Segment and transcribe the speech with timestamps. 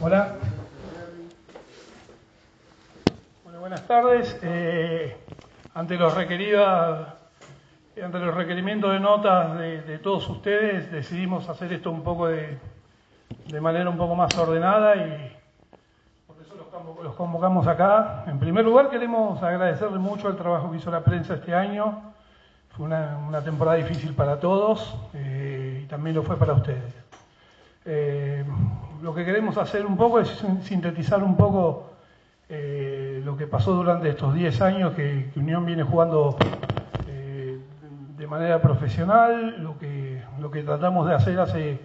[0.00, 0.36] Hola.
[3.42, 4.38] Bueno, buenas tardes.
[4.42, 5.16] Eh,
[5.74, 7.08] ante los requeridos,
[8.00, 12.58] ante los requerimientos de notas de, de, todos ustedes, decidimos hacer esto un poco de,
[13.46, 15.36] de manera un poco más ordenada y
[16.28, 18.22] por eso los, los convocamos acá.
[18.28, 22.14] En primer lugar, queremos agradecerle mucho el trabajo que hizo la prensa este año.
[22.76, 25.53] Fue una, una temporada difícil para todos eh,
[25.86, 26.94] también lo fue para ustedes.
[27.84, 28.44] Eh,
[29.02, 31.90] lo que queremos hacer un poco es sintetizar un poco
[32.48, 36.36] eh, lo que pasó durante estos 10 años que, que Unión viene jugando
[37.06, 37.58] eh,
[38.16, 39.62] de manera profesional.
[39.62, 41.80] Lo que, lo que tratamos de hacer hace,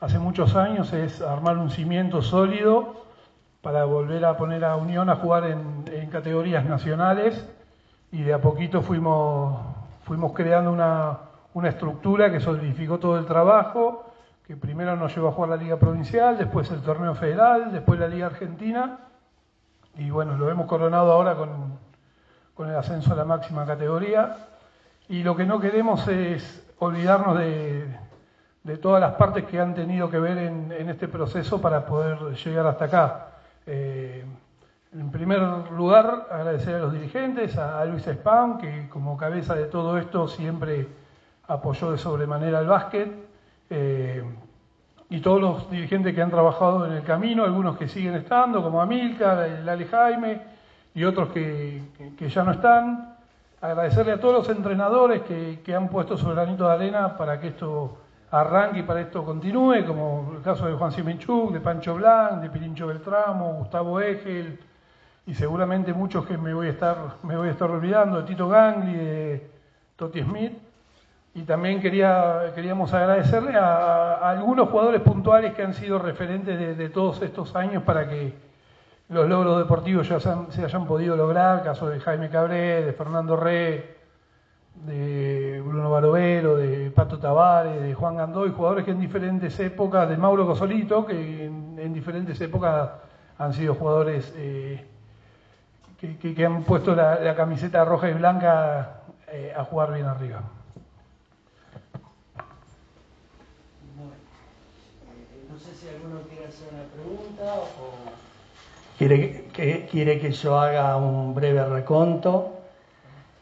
[0.00, 3.04] hace muchos años es armar un cimiento sólido
[3.60, 7.48] para volver a poner a Unión a jugar en, en categorías nacionales
[8.10, 9.60] y de a poquito fuimos,
[10.04, 11.18] fuimos creando una,
[11.54, 14.12] una estructura que solidificó todo el trabajo,
[14.46, 18.08] que primero nos llevó a jugar la Liga Provincial, después el Torneo Federal, después la
[18.08, 18.98] Liga Argentina,
[19.96, 21.78] y bueno, lo hemos coronado ahora con,
[22.54, 24.36] con el ascenso a la máxima categoría.
[25.08, 27.86] Y lo que no queremos es olvidarnos de,
[28.64, 32.18] de todas las partes que han tenido que ver en, en este proceso para poder
[32.34, 33.26] llegar hasta acá.
[33.66, 34.24] Eh,
[34.92, 39.66] en primer lugar, agradecer a los dirigentes, a, a Luis Spam, que como cabeza de
[39.66, 40.88] todo esto siempre
[41.48, 43.12] apoyó de sobremanera el básquet,
[43.70, 44.22] eh,
[45.10, 48.80] y todos los dirigentes que han trabajado en el camino, algunos que siguen estando, como
[48.80, 50.40] Amilcar, el Ale Jaime,
[50.94, 51.82] y otros que,
[52.16, 53.16] que, ya no están.
[53.60, 57.48] Agradecerle a todos los entrenadores que, que, han puesto su granito de arena para que
[57.48, 57.98] esto
[58.30, 62.50] arranque y para esto continúe, como el caso de Juan Simenchuk, de Pancho Blanc, de
[62.50, 64.58] Pirincho Beltramo, Gustavo Egel,
[65.26, 68.48] y seguramente muchos que me voy a estar, me voy a estar olvidando, de Tito
[68.48, 69.50] Gangli, de
[69.96, 70.63] Toti Smith.
[71.34, 77.20] Y también quería, queríamos agradecerle a, algunos jugadores puntuales que han sido referentes de, todos
[77.22, 78.32] estos años para que
[79.08, 82.92] los logros deportivos ya se, han, se hayan podido lograr, caso de Jaime Cabré, de
[82.92, 83.96] Fernando Re,
[84.86, 90.16] de Bruno Barovero, de Pato Tavares, de Juan Gandoy, jugadores que en diferentes épocas, de
[90.16, 92.90] Mauro Cosolito, que en, en diferentes épocas
[93.38, 94.86] han sido jugadores eh,
[95.98, 100.42] que, han puesto la, la, camiseta roja y blanca eh, a jugar bien arriba.
[105.58, 107.94] Si alguno quiere hacer una pregunta o
[108.98, 112.60] quiere que, quiere que yo haga un breve reconto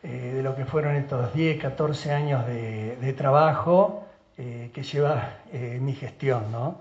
[0.03, 4.05] eh, de lo que fueron estos 10, 14 años de, trabajo
[4.37, 6.81] eh, que lleva eh, mi gestión, ¿no?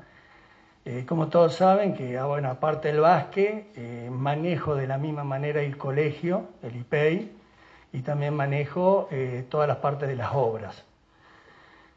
[1.07, 3.77] Como todos saben, que ah, bueno, aparte del básquet,
[4.09, 7.31] manejo de la misma manera el colegio, el IPEI,
[7.93, 9.07] y también manejo
[9.49, 10.83] todas las partes de las obras.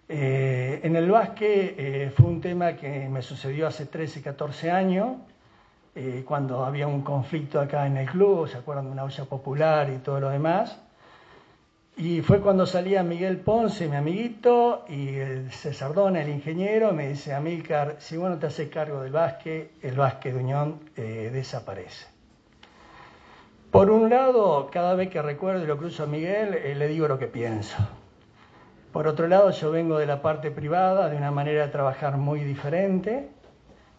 [0.09, 5.17] Eh, en el básquet eh, fue un tema que me sucedió hace 13, 14 años,
[5.97, 9.91] eh, cuando había un conflicto acá en el club, se acuerdan de una olla popular
[9.91, 10.81] y todo lo demás.
[11.97, 17.09] Y fue cuando salía Miguel Ponce, mi amiguito, y el César Dona, el ingeniero, me
[17.11, 21.31] dice, Amílcar, si vos no te haces cargo del básquet, el básquet de Unión eh,
[21.33, 22.07] desaparece.
[23.71, 27.19] Por un lado, cada vez que recuerdo y lo cruzo a Miguel, le digo lo
[27.19, 27.77] que pienso.
[28.95, 32.45] Por otro lado, yo vengo de la parte privada, de una manera de trabajar muy
[32.45, 33.29] diferente,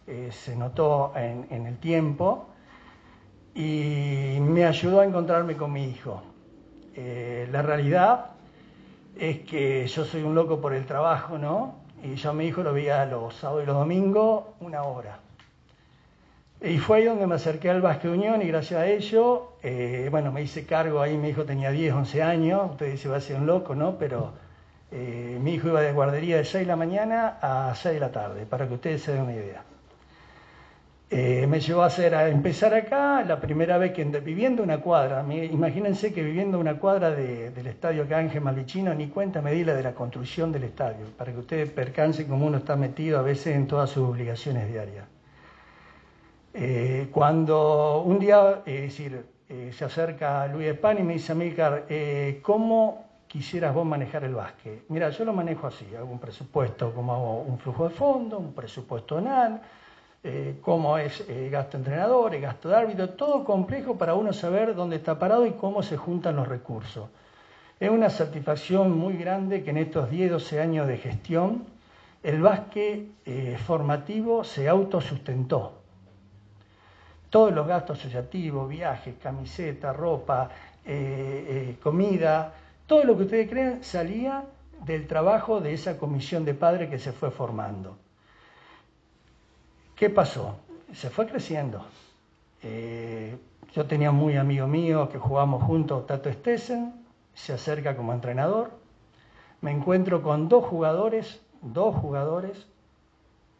[0.06, 2.46] eh, se notó en, en, el tiempo,
[3.54, 6.22] y me ayudó a encontrarme con mi hijo.
[6.94, 8.28] Eh, la realidad
[9.18, 11.74] es que yo soy un loco por el trabajo, ¿no?
[12.02, 15.18] Y yo a mi hijo lo veía los sábados y los domingos una hora.
[16.62, 20.32] Y fue ahí donde me acerqué al Básquet Unión y gracias a ello, eh, bueno,
[20.32, 23.36] me hice cargo ahí, mi hijo tenía 10, 11 años, usted dice va a ser
[23.36, 23.98] un loco, ¿no?
[23.98, 24.45] Pero
[24.98, 28.10] eh, mi hijo iba de guardería de 6 de la mañana a 6 de la
[28.10, 29.62] tarde, para que ustedes se den una idea.
[31.10, 35.22] Eh, me llevó a, hacer, a empezar acá, la primera vez que viviendo una cuadra,
[35.22, 39.52] me, imagínense que viviendo una cuadra de, del estadio acá Ángel Malichino, ni cuenta me
[39.52, 43.18] di la de la construcción del estadio, para que ustedes percancen cómo uno está metido
[43.18, 45.04] a veces en todas sus obligaciones diarias.
[46.54, 51.84] Eh, cuando un día, es decir, se acerca Luis Espán y me dice, Amílcar,
[52.40, 54.84] ¿cómo quisieras vos manejar el básquet?
[54.88, 58.52] Mira, yo lo manejo así, hago un presupuesto, como hago un flujo de fondo, un
[58.52, 59.60] presupuesto anual,
[60.28, 64.74] eh, cómo es eh, gasto de entrenadores, gasto de árbitro, todo complejo para uno saber
[64.74, 67.08] dónde está parado y cómo se juntan los recursos.
[67.78, 71.64] Es una satisfacción muy grande que en estos 10, 12 años de gestión
[72.24, 75.74] el básquet eh, formativo se autosustentó.
[77.30, 80.50] Todos los gastos asociativos, viajes, camiseta, ropa,
[81.82, 82.52] comida,
[82.86, 84.44] todo lo que ustedes crean salía
[84.84, 87.98] del trabajo de esa comisión de padres que se fue formando.
[89.94, 90.56] ¿Qué pasó?
[90.92, 91.84] Se fue creciendo.
[92.62, 93.36] Eh,
[93.74, 96.94] yo tenía un muy amigo mío que jugamos juntos, Tato Stessen,
[97.34, 98.70] se acerca como entrenador.
[99.60, 102.66] Me encuentro con dos jugadores, dos jugadores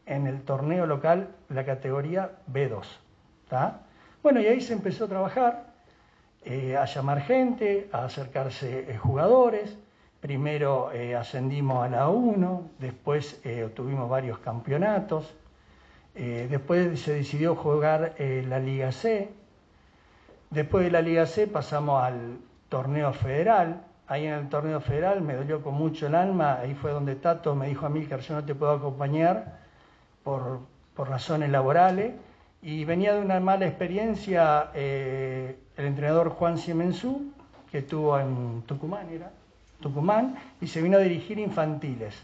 [0.06, 2.84] en el torneo local, la categoría B2.
[4.22, 5.66] Bueno, y ahí se empezó a trabajar,
[6.48, 9.76] eh, a llamar gente, a acercarse eh, jugadores.
[10.20, 15.34] Primero eh, ascendimos a la 1, después obtuvimos varios campeonatos,
[16.14, 19.28] después se decidió jugar la Liga C,
[20.50, 22.38] después de la Liga C pasamos al
[22.70, 26.92] torneo federal, ahí en el torneo federal me dolió con mucho el alma, ahí fue
[26.92, 29.58] donde Tato me dijo a mí que yo no te puedo acompañar
[30.24, 30.60] por,
[30.94, 32.14] por razones laborales,
[32.62, 37.32] y venía de una mala experiencia eh, el entrenador Juan Siemensú,
[37.70, 39.30] que estuvo en Tucumán, era
[39.80, 42.14] Tucumán, y se vino a dirigir infantiles.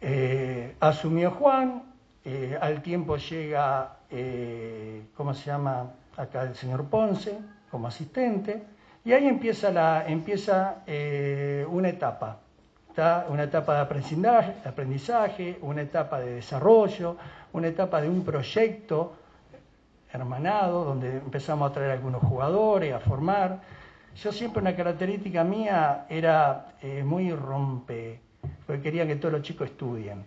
[0.00, 1.82] Eh, asumió Juan,
[2.24, 3.96] eh, al tiempo llega,
[5.16, 5.92] ¿cómo se llama?
[6.16, 7.38] Acá el señor Ponce,
[7.70, 8.62] como asistente,
[9.04, 10.82] y ahí empieza, la, empieza
[11.68, 12.38] una etapa,
[13.28, 13.80] una etapa de
[14.64, 17.16] aprendizaje, una etapa de desarrollo,
[17.52, 19.14] una etapa de un proyecto
[20.12, 23.60] hermanado, donde empezamos a traer algunos jugadores, a formar.
[24.16, 28.20] Yo siempre una característica mía era eh, muy rompe,
[28.66, 30.24] porque quería que todos los chicos estudien.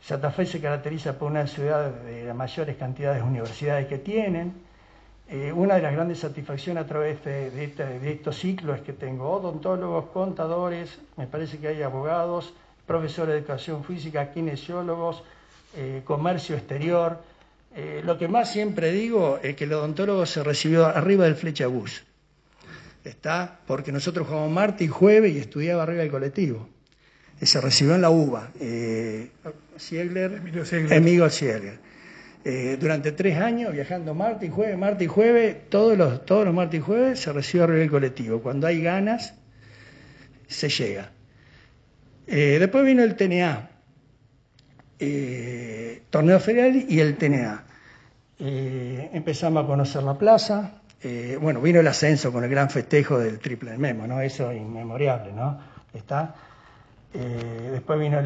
[0.00, 4.71] Santa Fe se caracteriza por una ciudad de las mayores cantidades de universidades que tienen.
[5.28, 8.92] Eh, una de las grandes satisfacciones a través de, este, de, estos ciclos es que
[8.92, 12.52] tengo odontólogos, contadores, me parece que hay abogados,
[12.86, 15.22] profesores de educación física, kinesiólogos,
[15.74, 17.18] eh, comercio exterior.
[17.74, 21.66] Eh, lo que más siempre digo es que el odontólogo se recibió arriba del flecha
[21.66, 22.04] bus.
[23.04, 26.68] Está, porque nosotros jugamos martes y jueves y estudiaba arriba del colectivo.
[27.40, 28.50] Se recibió en la UBA.
[28.60, 29.30] Eh,
[30.90, 31.78] Emilio Siegler.
[32.44, 36.80] Durante tres años viajando martes y jueves, martes y jueves, todos los, todos los martes
[36.80, 38.42] y jueves se recibió arriba del colectivo.
[38.42, 39.34] Cuando hay ganas,
[40.48, 41.10] se llega.
[42.26, 43.70] después vino el TNA,
[45.04, 47.64] eh, torneo federal y el TNA.
[48.38, 53.18] Eh, empezamos a conocer la plaza, eh, bueno, vino el ascenso con el gran festejo
[53.18, 54.20] del triple Memo, ¿no?
[54.20, 55.60] Eso es inmemoriable, ¿no?
[55.92, 56.34] Está.
[57.12, 58.18] Después vino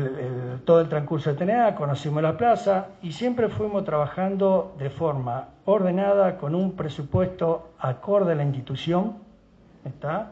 [0.64, 6.38] todo el transcurso del TNA, conocimos la plaza y siempre fuimos trabajando de forma ordenada,
[6.38, 9.16] con un presupuesto acorde a la institución,
[9.84, 10.30] ¿está?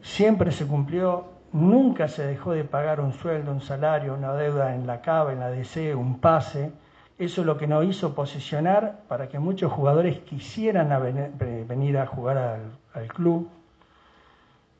[0.00, 4.88] Siempre se cumplió, Nunca se dejó de pagar un sueldo, un salario, una deuda en
[4.88, 6.72] la CABA, en la DC, un pase.
[7.16, 10.88] Eso es lo que nos hizo posicionar para que muchos jugadores quisieran
[11.68, 12.38] venir a jugar
[12.92, 13.48] al, club.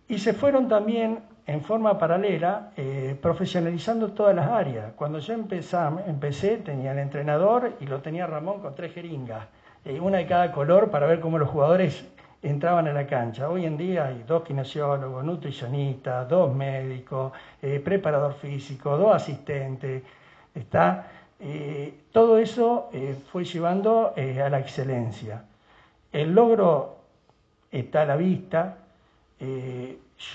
[0.08, 4.93] Y se fueron también en forma paralela eh, profesionalizando todas las áreas.
[4.96, 9.46] Cuando yo empecé, tenía el entrenador y lo tenía Ramón con tres jeringas,
[9.85, 12.06] eh, una de cada color para ver cómo los jugadores
[12.43, 13.49] entraban a la cancha.
[13.49, 20.02] Hoy en día hay dos kinesiólogos, nutricionistas, dos médicos, eh, preparador físico, dos asistentes.
[20.55, 21.08] Está,
[21.40, 22.90] eh, todo eso
[23.31, 25.44] fue llevando a la excelencia.
[26.12, 26.97] El logro
[27.73, 28.76] está a la vista.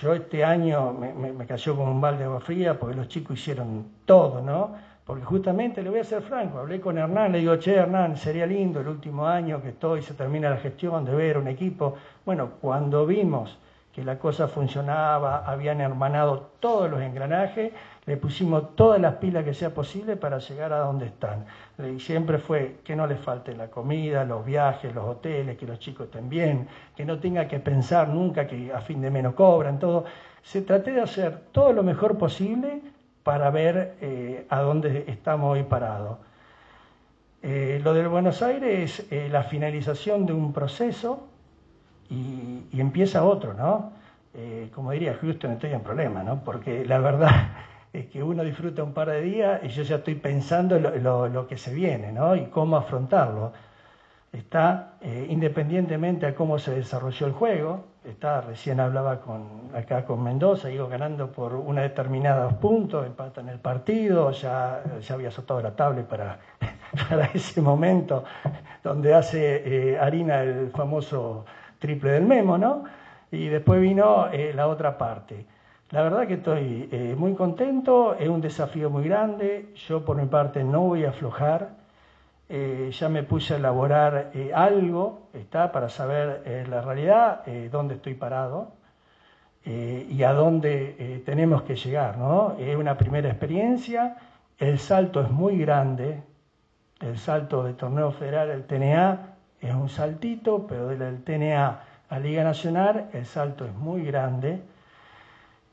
[0.01, 3.39] Yo este año me, me, cayó como un balde de agua fría porque los chicos
[3.39, 4.75] hicieron todo, ¿no?
[5.05, 8.45] Porque justamente, le voy a ser franco, hablé con Hernán, le digo, che, Hernán, sería
[8.45, 11.95] lindo el último año que estoy, se termina la gestión, de ver un equipo.
[12.23, 13.57] Bueno, cuando vimos
[14.03, 17.71] la cosa funcionaba, habían hermanado todos los engranajes,
[18.05, 21.45] le pusimos todas las pilas que sea posible para llegar a donde están.
[21.77, 25.79] Y siempre fue que no les falte la comida, los viajes, los hoteles, que los
[25.79, 29.79] chicos estén bien, que no tenga que pensar nunca que a fin de menos cobran,
[29.79, 30.05] todo.
[30.41, 32.81] Se traté de hacer todo lo mejor posible
[33.23, 36.17] para ver eh, a dónde estamos hoy parados.
[37.41, 41.28] Eh, lo del Buenos Aires es eh, la finalización de un proceso
[42.09, 43.91] y, empieza otro, ¿no?
[44.73, 46.43] como diría Houston, estoy en problema, ¿no?
[46.43, 47.29] Porque la verdad
[47.93, 51.57] es que uno disfruta un par de días y yo ya estoy pensando lo, que
[51.57, 52.35] se viene, ¿no?
[52.35, 53.51] Y cómo afrontarlo
[54.31, 60.23] está, eh, independientemente a cómo se desarrolló el juego, está, recién hablaba con, acá con
[60.23, 65.75] Mendoza, iba ganando por una determinada puntos, empatan el partido, ya, ya había soltado la
[65.75, 66.39] tabla para,
[67.09, 68.23] para ese momento
[68.83, 71.45] donde hace eh, Harina el famoso
[71.79, 72.83] triple del memo, ¿no?
[73.31, 75.45] Y después vino eh, la otra parte.
[75.91, 80.63] La verdad que estoy muy contento, es un desafío muy grande, yo por mi parte
[80.63, 81.69] no voy a aflojar,
[82.49, 87.95] eh, ya me puse a elaborar eh, algo, está, para saber eh, la realidad, dónde
[87.95, 88.73] estoy parado.
[89.65, 92.17] eh, y a dónde eh, tenemos que llegar.
[92.17, 92.55] ¿no?
[92.59, 94.17] Es una primera experiencia,
[94.57, 96.23] el salto es muy grande,
[97.01, 102.43] el salto de torneo federal al TNA es un saltito, pero del TNA a Liga
[102.43, 104.61] Nacional el salto es muy grande.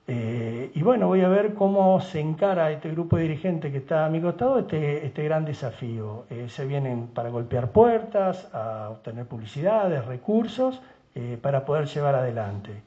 [0.09, 4.07] Eh, y bueno, voy a ver cómo se encara este grupo de dirigentes que está
[4.07, 6.27] a mi costado este, este gran desafío.
[6.49, 10.81] se vienen para golpear puertas, a obtener publicidades, recursos,
[11.41, 12.83] para poder llevar adelante.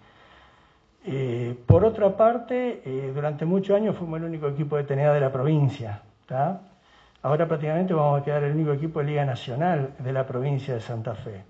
[1.06, 5.20] Eh, por otra parte, eh, durante muchos años fuimos el único equipo de TNA de
[5.20, 6.02] la provincia.
[7.22, 10.82] Ahora prácticamente vamos a quedar el único equipo de Liga Nacional de la provincia de
[10.82, 11.44] Santa Fe.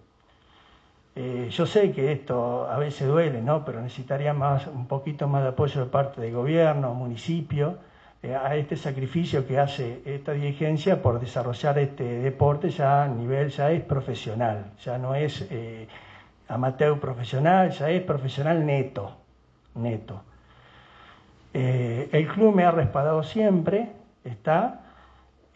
[1.15, 3.65] Eh, yo sé que esto a veces duele, ¿no?
[3.65, 7.77] pero necesitaría más, un poquito más de apoyo de parte del gobierno, municipio,
[8.21, 13.71] a este sacrificio que hace esta dirigencia por desarrollar este deporte ya a nivel, ya
[13.71, 15.47] es profesional, ya no es
[16.49, 19.19] amateur profesional, ya es profesional neto
[19.75, 20.21] neto.
[21.53, 23.89] Eh, el club me ha respaldado siempre,
[24.23, 24.81] está,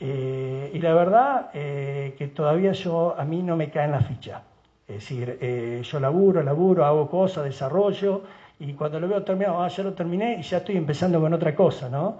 [0.05, 4.01] eh, y la verdad eh, que todavía yo, a mí no me cae en la
[4.01, 4.41] ficha.
[4.85, 5.39] Es decir,
[5.81, 8.23] yo laburo, laburo, hago cosas, desarrollo,
[8.59, 11.55] y cuando lo veo terminado, ah, ya lo terminé y ya estoy empezando con otra
[11.55, 12.19] cosa, ¿no?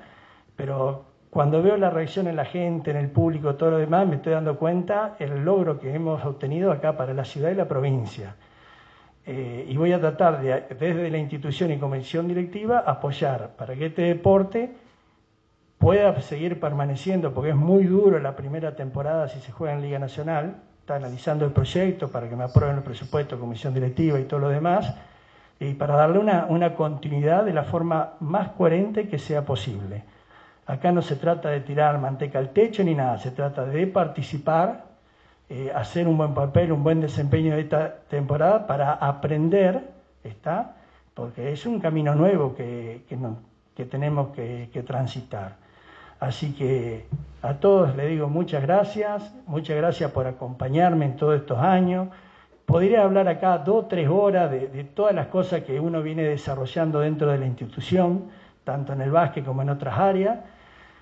[0.56, 4.16] Pero cuando veo la reacción en la gente, en el público, todo lo demás, me
[4.16, 8.36] estoy dando cuenta el logro que hemos obtenido acá para la ciudad y la provincia.
[9.26, 13.88] Eh, y voy a tratar de, desde la institución y comisión directiva, apoyar para que
[13.88, 14.74] este deporte
[15.84, 20.00] pueda seguir permaneciendo, porque es muy duro la primera temporada si se juega en Liga
[20.00, 24.40] Nacional, está analizando el proyecto para que me aprueben el presupuesto, comisión directiva y todo
[24.40, 24.96] lo demás,
[25.60, 30.06] y para darle una, una continuidad de la forma más coherente que sea posible.
[30.66, 34.94] Acá no se trata de tirar manteca al techo ni nada, se trata de participar
[35.50, 39.84] eh, hacer un buen papel, un buen desempeño de esta temporada para aprender,
[40.24, 40.78] ¿está?
[41.14, 43.04] Porque es un camino nuevo que,
[43.76, 45.63] que, tenemos que, transitar.
[46.24, 47.06] Así que
[47.42, 52.08] a todos les digo muchas gracias, muchas gracias por acompañarme en todos estos años.
[52.66, 56.24] Podría hablar acá dos o tres horas de, de, todas las cosas que uno viene
[56.24, 58.30] desarrollando dentro de la institución,
[58.64, 60.40] tanto en el básquet como en otras áreas,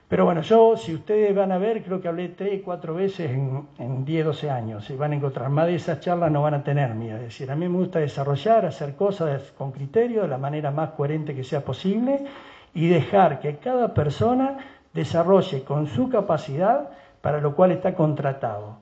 [0.09, 3.67] pero bueno, yo, si ustedes van a ver, creo que hablé tres, cuatro veces en,
[3.77, 4.83] en 10, 12 años.
[4.83, 7.15] Si van a encontrar más de esas charlas, no van a tener mía.
[7.17, 10.89] Es decir, a mí me gusta desarrollar, hacer cosas con criterio, de la manera más
[10.97, 12.25] coherente que sea posible
[12.73, 14.57] y dejar que cada persona
[14.93, 16.89] desarrolle con su capacidad
[17.21, 18.77] para lo cual está contratado.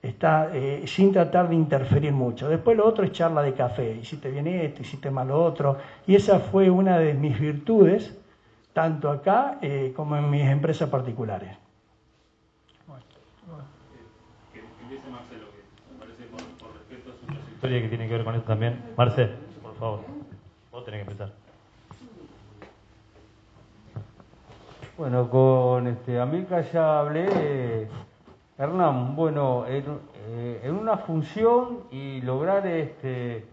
[0.00, 2.48] Está eh, sin tratar de interferir mucho.
[2.48, 3.96] Después lo otro es charla de café.
[3.96, 5.76] Hiciste bien esto, hiciste mal lo otro.
[6.06, 8.16] Y esa fue una de mis virtudes
[8.72, 11.50] tanto acá eh, como en mis empresas particulares.
[14.52, 15.46] Que empiece Marcelo,
[17.60, 18.80] que tiene que ver con esto también.
[18.96, 20.00] Marcelo, por favor,
[20.70, 21.47] vos tenés que empezar.
[24.98, 26.14] Bueno, con este
[26.72, 27.86] ya hablé.
[28.58, 29.84] Hernán, bueno, en,
[30.26, 33.44] eh, en, una función y lograr este,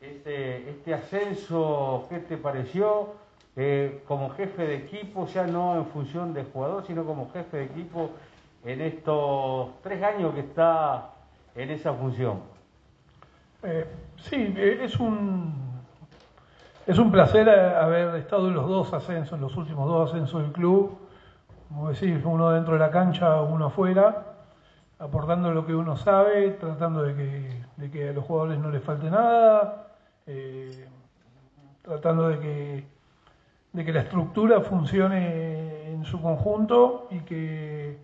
[0.00, 3.08] este, este ascenso, ¿qué te pareció?
[3.56, 7.64] Eh, como jefe de equipo, ya no en función de jugador, sino como jefe de
[7.64, 8.10] equipo
[8.64, 11.10] en estos tres años que está
[11.56, 12.38] en esa función?
[13.64, 13.84] Eh,
[14.16, 15.67] sí, es un,
[16.88, 20.52] es un placer haber estado en los dos ascensos, en los últimos dos ascensos del
[20.52, 20.98] club,
[21.68, 24.36] como decís, uno dentro de la cancha, uno afuera,
[24.98, 29.88] aportando lo que uno sabe, tratando de que, a los jugadores no les falte nada,
[31.82, 32.84] tratando de
[33.74, 37.98] que la estructura funcione en su conjunto y que,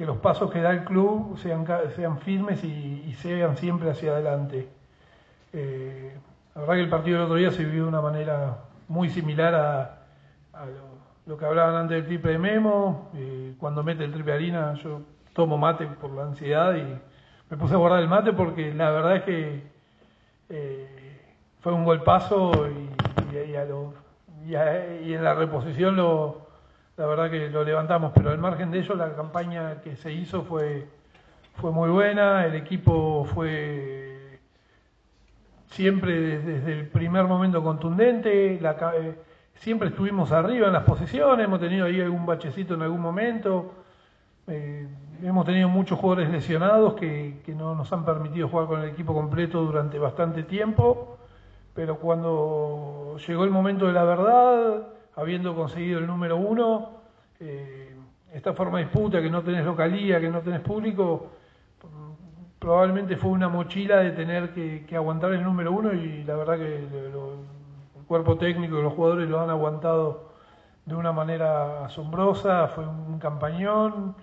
[0.00, 1.64] los pasos que da el club sean,
[1.94, 4.68] sean firmes y, y sean siempre hacia adelante.
[5.52, 6.18] Eh,
[6.56, 8.56] la verdad que el partido del otro día se vivió de una manera
[8.88, 10.64] muy similar a,
[11.26, 13.10] lo, que hablaban antes del triple de Memo.
[13.14, 15.02] Eh, cuando mete el triple harina yo
[15.34, 16.98] tomo mate por la ansiedad y
[17.50, 19.62] me puse a guardar el mate porque la verdad es que
[20.48, 21.20] eh,
[21.60, 22.88] fue un golpazo y,
[24.48, 26.46] en la reposición lo,
[26.96, 30.42] la verdad que lo levantamos, pero al margen de ello la campaña que se hizo
[30.42, 30.88] fue,
[31.56, 34.05] fue muy buena, el equipo fue
[35.68, 39.14] siempre desde, el primer momento contundente, la, eh,
[39.54, 43.72] siempre estuvimos arriba en las posiciones, hemos tenido ahí algún bachecito en algún momento,
[44.46, 44.86] eh,
[45.22, 49.12] hemos tenido muchos jugadores lesionados que, que no nos han permitido jugar con el equipo
[49.14, 51.16] completo durante bastante tiempo
[51.76, 57.02] pero cuando llegó el momento de la verdad, habiendo conseguido el número uno,
[57.38, 57.94] eh,
[58.32, 61.32] esta forma de disputa, que no tenés localía, que no tenés público,
[62.58, 66.86] probablemente fue una mochila de tener que, aguantar el número uno y la verdad que
[68.06, 70.30] cuerpo técnico y los jugadores lo han aguantado
[70.84, 74.14] de una manera asombrosa, fue un campañón.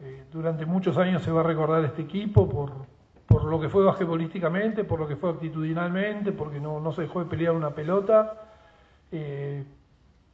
[0.00, 4.84] Eh, durante muchos años se va a recordar este equipo por, lo que fue políticamente,
[4.84, 8.48] por lo que fue actitudinalmente, porque no, se dejó de pelear una pelota,
[9.12, 9.62] eh,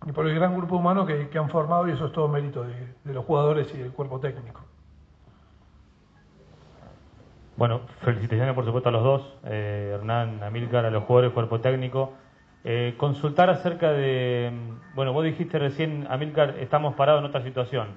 [0.07, 3.13] y por el gran grupo humano que, han formado, y eso es todo mérito de,
[3.13, 4.61] los jugadores y del cuerpo técnico.
[7.57, 12.13] Bueno, felicitaciones por supuesto a los dos, eh, Hernán, Amílcar, a los jugadores, cuerpo técnico.
[12.65, 14.53] Eh, consultar acerca de,
[14.95, 17.89] bueno, vos dijiste recién, Amílcar, estamos parados en otra situación.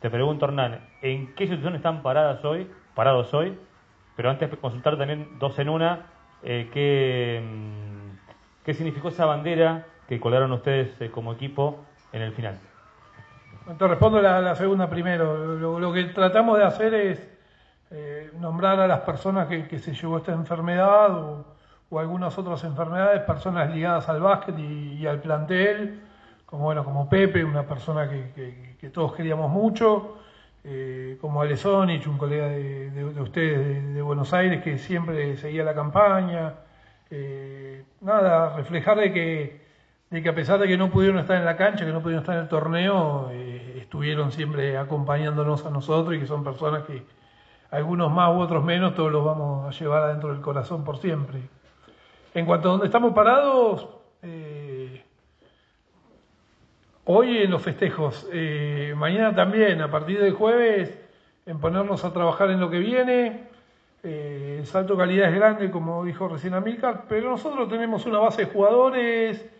[0.00, 3.58] Te pregunto, Hernán, ¿en qué situación están paradas hoy, parados hoy?
[4.14, 6.06] Pero antes consultar también dos en una,
[6.44, 12.60] eh, ¿qué, mm, ¿qué significó esa bandera que colgaron ustedes como equipo en el final?
[13.76, 15.56] Te respondo la segunda primero.
[15.56, 17.37] Lo, que tratamos de hacer es
[18.38, 21.10] nombrar a las personas que, que se llevó esta enfermedad
[21.90, 26.00] o algunas otras enfermedades, personas ligadas al básquet y, al plantel,
[26.44, 30.18] como bueno, como Pepe, una persona que, todos queríamos mucho,
[30.64, 36.54] eh, como Alesonich, un colega de, ustedes de, Buenos Aires que siempre seguía la campaña.
[37.10, 39.60] Eh, nada, reflejar de que,
[40.10, 42.22] de que a pesar de que no pudieron estar en la cancha, que no pudieron
[42.22, 47.02] estar en el torneo, eh, estuvieron siempre acompañándonos a nosotros y que son personas que
[47.70, 51.40] algunos más u otros menos, todos los vamos a llevar adentro del corazón por siempre.
[52.34, 53.88] En cuanto a donde estamos parados,
[54.22, 55.02] eh,
[57.04, 60.98] hoy en los festejos, eh, mañana también, a partir del jueves,
[61.46, 63.48] en ponernos a trabajar en lo que viene.
[64.02, 68.18] Eh, el salto de calidad es grande, como dijo recién Amílcar, pero nosotros tenemos una
[68.18, 69.50] base de jugadores,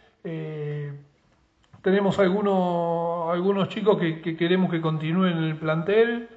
[1.82, 6.28] tenemos algunos, algunos chicos que, queremos que continúen en el plantel,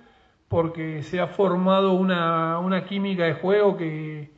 [0.51, 4.29] porque se ha formado una, una química de juego que,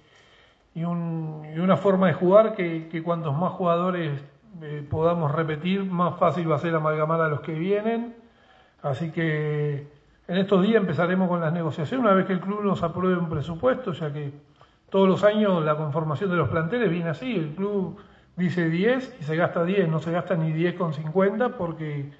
[0.75, 4.24] y, una forma de jugar que, cuantos más jugadores
[4.62, 8.15] eh, podamos repetir, más fácil va a ser amalgamar a los que vienen.
[8.84, 9.88] Así que
[10.27, 13.27] en estos días empezaremos con las negociaciones, una vez que el club nos apruebe un
[13.27, 14.33] presupuesto, ya que
[14.92, 17.98] todos los años la conformación de los planteles viene así, el club
[18.35, 22.11] dice 10 y se gasta 10, no se gasta ni 10 con 50 porque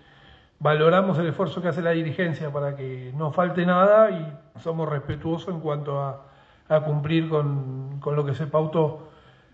[0.64, 5.54] valoramos el esfuerzo que hace la dirigencia para que no falte nada y somos respetuosos
[5.54, 9.10] en cuanto a cumplir con, lo que se pautó.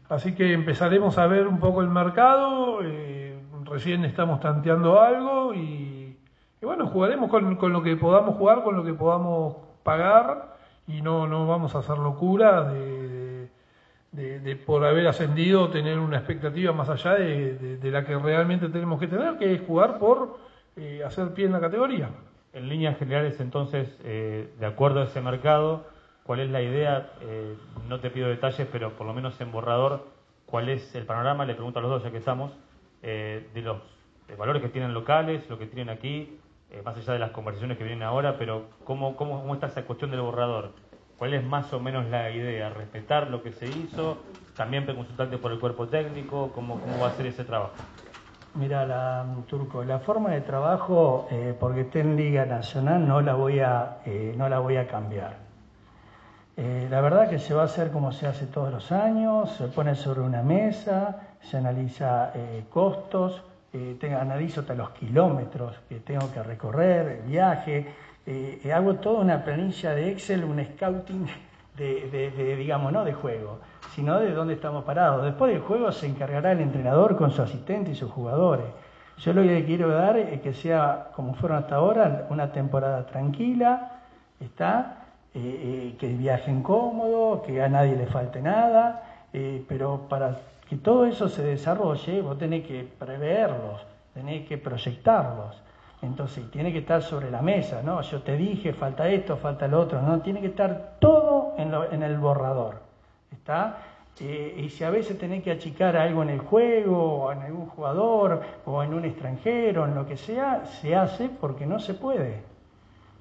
[0.07, 6.15] Así que empezaremos a ver un poco el mercado, eh, recién estamos tanteando algo y,
[6.61, 11.47] bueno, jugaremos con, lo que podamos jugar, con lo que podamos pagar y no, no
[11.47, 13.49] vamos a hacer locura de,
[14.11, 19.07] de, por haber ascendido tener una expectativa más allá de, la que realmente tenemos que
[19.07, 20.48] tener, que es jugar por
[20.79, 22.09] eh, hacer pie en la categoría.
[22.53, 25.85] En líneas generales, entonces, eh, de acuerdo a ese mercado,
[26.23, 27.55] cuál es la idea, eh,
[27.87, 30.07] no te pido detalles, pero por lo menos en borrador,
[30.45, 32.51] cuál es el panorama, le pregunto a los dos ya que estamos,
[33.01, 33.77] eh, de los
[34.37, 36.39] valores que tienen locales, lo que tienen aquí,
[36.71, 39.85] eh, más allá de las conversaciones que vienen ahora, pero ¿cómo, cómo, cómo está esa
[39.85, 40.71] cuestión del borrador?
[41.17, 42.69] ¿Cuál es más o menos la idea?
[42.69, 44.23] ¿Respetar lo que se hizo?
[44.55, 46.51] ¿También consultarte por el cuerpo técnico?
[46.53, 47.73] ¿Cómo, cómo va a ser ese trabajo?
[48.55, 51.27] Mira, la, Turco, la forma de trabajo,
[51.59, 53.99] porque esté en Liga Nacional, no la voy a,
[54.35, 55.49] no la voy a cambiar.
[56.61, 59.69] Eh, la verdad que se va a hacer como se hace todos los años, se
[59.69, 66.29] pone sobre una mesa, se analiza eh, costos, eh, analizo hasta los kilómetros que tengo
[66.33, 67.87] que recorrer, el viaje,
[68.73, 71.27] hago toda una planilla de Excel, un scouting
[71.77, 73.59] de, digamos, no de juego,
[73.95, 75.23] sino de dónde estamos parados.
[75.23, 78.65] Después del juego se encargará el entrenador con su asistente y sus jugadores.
[79.19, 83.99] Yo lo que quiero dar es que sea, como fueron hasta ahora, una temporada tranquila,
[84.39, 84.99] ¿está?
[85.33, 89.03] Eh, eh, que viajen cómodo, que a nadie le falte nada,
[89.33, 95.61] eh, pero para que todo eso se desarrolle, vos tenés que preverlos, tenés que proyectarlos.
[96.01, 98.01] Entonces, tiene que estar sobre la mesa, ¿no?
[98.01, 100.21] Yo te dije, falta esto, falta lo otro, ¿no?
[100.21, 101.18] Tiene que estar todo
[101.59, 102.81] en, en el borrador,
[103.31, 103.77] ¿está?
[104.21, 108.41] y si a veces tenés que achicar algo en el juego, o en algún jugador,
[108.65, 112.41] o en un extranjero, en lo que sea, se hace porque no se puede.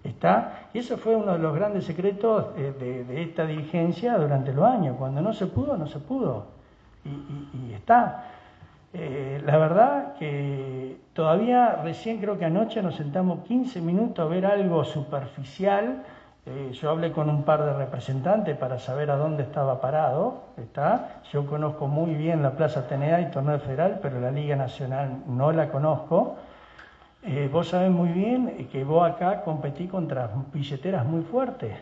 [0.03, 0.69] ¿Está?
[0.73, 4.97] Y eso fue uno de los grandes secretos de, esta dirigencia durante los años.
[4.97, 6.47] Cuando no se pudo, no se pudo.
[7.05, 8.25] Y, está.
[8.93, 14.47] Eh, la verdad que todavía, recién creo que anoche nos sentamos 15 minutos a ver
[14.47, 16.03] algo superficial.
[16.51, 20.45] Eh, yo hablé con un par de representantes para saber a dónde estaba parado.
[20.57, 21.21] ¿está?
[21.31, 25.53] Yo conozco muy bien la Plaza Atenea y Torneo Federal, pero la Liga Nacional no
[25.53, 26.37] la conozco.
[27.23, 31.77] Eh, vos sabés muy bien que vos acá competís contra billeteras muy fuertes.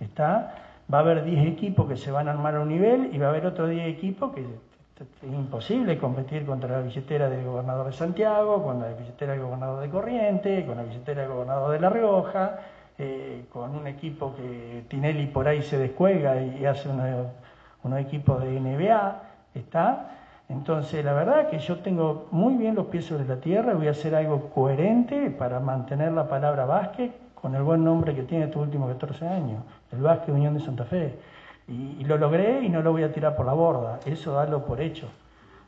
[0.00, 0.54] ¿está?
[0.92, 3.26] Va a haber 10 equipos que se van a armar a un nivel y va
[3.26, 7.92] a haber otros 10 equipos que es imposible competir contra la billetera del gobernador de
[7.92, 11.88] Santiago, con la billetera del gobernador de Corriente, con la billetera del gobernador de La
[11.88, 12.58] Rioja,
[13.00, 18.58] eh, con un equipo que Tinelli por ahí se descuelga y hace unos, equipos de
[18.58, 19.22] NBA,
[19.54, 20.10] ¿está?
[20.48, 23.92] Entonces, la verdad que yo tengo muy bien los pies sobre la tierra, voy a
[23.92, 28.62] hacer algo coherente para mantener la palabra básquet con el buen nombre que tiene estos
[28.62, 31.14] últimos 14 años, el Básquet Unión de Santa Fe.
[31.68, 34.80] Y, lo logré y no lo voy a tirar por la borda, eso darlo por
[34.80, 35.06] hecho.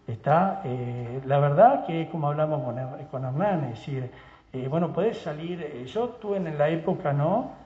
[0.07, 2.77] Está, eh, la verdad que es como hablamos con,
[3.23, 4.11] con es decir,
[4.53, 7.59] eh, bueno, puedes salir, eh, yo estuve en la época, ¿no?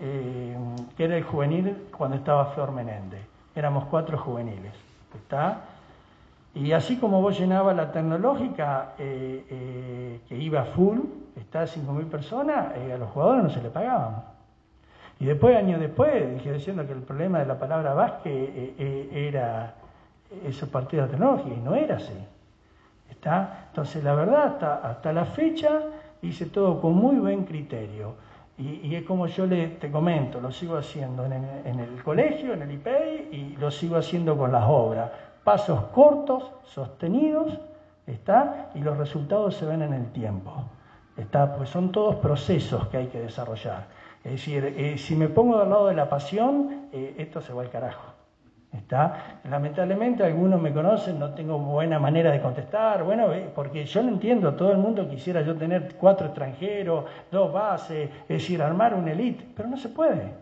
[0.00, 3.20] que era el juvenil cuando estaba Flor Menéndez,
[3.54, 4.72] éramos cuatro juveniles,
[5.14, 5.60] ¿está?
[6.54, 11.00] Y así como vos llenabas la tecnológica, que iba full,
[11.36, 14.22] está 5.000 personas, a los jugadores no se le pagaban.
[15.20, 19.74] Y después, años después, dije diciendo que el problema de la palabra eh, eh, era
[20.46, 22.16] esos partidos tecnología, y no era así.
[23.10, 23.66] ¿Está?
[23.68, 25.82] Entonces, la verdad, hasta, hasta la fecha
[26.22, 28.14] hice todo con muy buen criterio.
[28.58, 32.72] Y, es como yo le, te comento, lo sigo haciendo en el, colegio, en el
[32.72, 35.10] IPEI, y lo sigo haciendo con las obras.
[35.44, 37.58] Pasos cortos, sostenidos,
[38.06, 38.70] ¿está?
[38.74, 40.52] Y los resultados se ven en el tiempo.
[41.16, 41.56] ¿Está?
[41.56, 43.86] Pues son todos procesos que hay que desarrollar.
[44.24, 47.62] Es decir, eh, si me pongo del lado de la pasión, eh, esto se va
[47.62, 48.19] al carajo.
[48.72, 49.40] ¿Está?
[49.50, 54.08] Lamentablemente algunos me conocen, no tengo buena manera de contestar, bueno, eh, porque yo lo
[54.08, 59.08] entiendo, todo el mundo quisiera yo tener cuatro extranjeros, dos bases, es decir, armar un
[59.08, 60.32] elite, pero no se puede,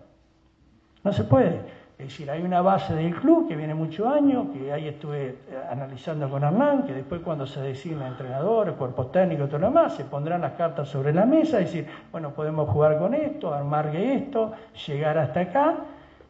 [1.02, 1.78] no se puede.
[1.98, 5.36] Es decir, hay una base del club que viene muchos años, que ahí estuve eh,
[5.68, 10.04] analizando con Hernán, que después cuando se designa entrenador, cuerpo técnico todo lo demás, se
[10.04, 14.52] pondrán las cartas sobre la mesa, es decir, bueno, podemos jugar con esto, armar esto,
[14.86, 15.74] llegar hasta acá,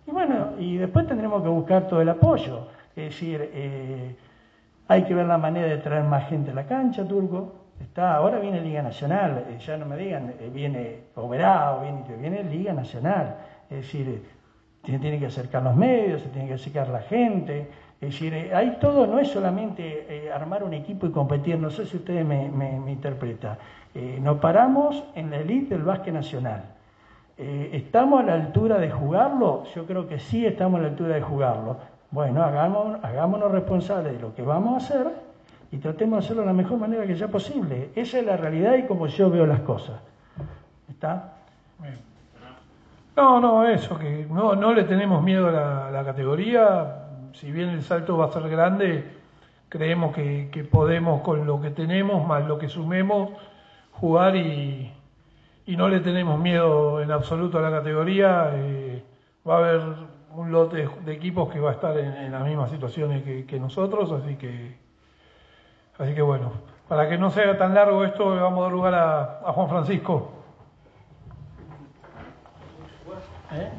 [0.08, 2.68] y bueno, y después tendremos que buscar todo el apoyo.
[2.96, 4.16] Es decir, eh,
[4.88, 7.54] hay que ver la manera de traer más gente a la cancha, Turco.
[7.80, 12.72] Está, ahora viene Liga Nacional, eh, ya no me digan, viene Oberá, viene, viene Liga
[12.72, 13.36] Nacional.
[13.70, 14.24] Es decir,
[14.84, 17.68] se tiene que acercar los medios, se tiene que acercar la gente.
[18.00, 21.84] Es decir, eh, todo, no es solamente eh, armar un equipo y competir, no sé
[21.84, 23.58] si ustedes me, me, interpretan.
[23.94, 26.77] Eh, nos paramos en la elite del básquet nacional.
[27.38, 29.62] ¿Estamos a la altura de jugarlo?
[29.74, 31.76] Yo creo que sí estamos a la altura de jugarlo.
[32.10, 35.06] Bueno, hagámonos responsables de lo que vamos a hacer
[35.70, 37.90] y tratemos de hacerlo de la mejor manera que sea posible.
[37.94, 40.00] Esa es la realidad y como yo veo las cosas.
[40.88, 41.34] ¿Está?
[43.14, 47.82] No, no, eso, que no, no le tenemos miedo a la, categoría, si bien el
[47.82, 49.04] salto va a ser grande,
[49.68, 53.30] creemos que, podemos con lo que tenemos, más lo que sumemos,
[53.90, 54.92] jugar y,
[55.76, 58.50] no le tenemos miedo en absoluto a la categoría.
[58.54, 59.02] Eh,
[59.46, 59.80] va a haber
[60.34, 64.36] un lote de, equipos que va a estar en, las mismas situaciones que, nosotros, así
[64.36, 64.76] que,
[65.98, 66.52] así que bueno,
[66.88, 70.32] para que no sea tan largo esto, le vamos a dar lugar a Juan Francisco.
[73.52, 73.70] ¿Eh?